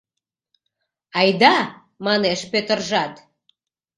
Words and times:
—Айда!— 1.19 1.55
манеш 2.05 2.39
Пӧтыржат. 2.51 3.13